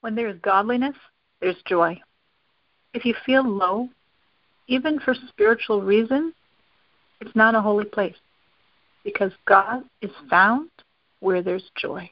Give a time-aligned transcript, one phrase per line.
[0.00, 0.96] When there is godliness,
[1.40, 2.00] there's joy.
[2.94, 3.88] If you feel low,
[4.66, 6.34] even for spiritual reasons,
[7.20, 8.16] it's not a holy place
[9.04, 10.70] because God is found
[11.20, 12.10] where there's joy.